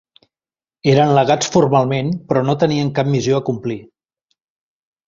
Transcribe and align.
Eren 0.93 1.13
legats 1.17 1.51
formalment 1.57 2.11
però 2.31 2.45
no 2.49 2.59
tenien 2.65 2.93
cap 3.01 3.13
missió 3.17 3.39
a 3.43 3.47
complir. 3.53 3.81